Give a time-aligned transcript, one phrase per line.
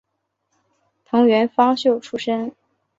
[1.03, 2.55] 藤原芳秀出身。